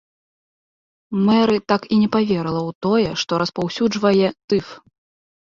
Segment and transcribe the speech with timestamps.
[1.27, 4.65] Мэры так і не паверыла ў тое, што распаўсюджвае тыф.